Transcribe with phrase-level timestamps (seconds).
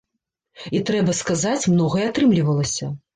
[0.79, 2.91] І трэба сказаць, многае атрымлівалася.